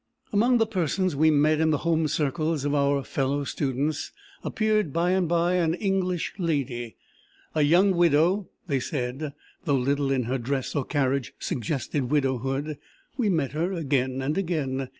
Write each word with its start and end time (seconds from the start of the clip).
"Among 0.33 0.57
the 0.57 0.65
persons 0.65 1.15
we 1.15 1.29
met 1.29 1.59
in 1.61 1.69
the 1.69 1.77
home 1.85 2.07
circles 2.07 2.65
of 2.65 2.73
our 2.73 3.03
fellow 3.03 3.43
students, 3.43 4.11
appeared 4.43 4.91
by 4.91 5.11
and 5.11 5.29
by 5.29 5.57
an 5.57 5.75
English 5.75 6.33
lady 6.39 6.95
a 7.53 7.61
young 7.61 7.91
widow, 7.95 8.49
they 8.65 8.79
said, 8.79 9.35
though 9.65 9.75
little 9.77 10.09
in 10.09 10.23
her 10.23 10.39
dress 10.39 10.73
or 10.75 10.85
carriage 10.85 11.35
suggested 11.37 12.09
widowhood. 12.09 12.79
We 13.15 13.29
met 13.29 13.51
her 13.51 13.73
again 13.73 14.23
and 14.23 14.35
again. 14.39 14.89